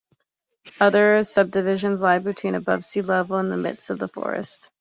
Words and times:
Other 0.79 1.23
subdivisions 1.23 2.01
lie 2.01 2.17
between 2.17 2.55
above 2.55 2.83
sea 2.83 3.03
level 3.03 3.37
in 3.37 3.49
the 3.49 3.55
midst 3.55 3.91
of 3.91 3.99
the 3.99 4.07
forests. 4.07 4.67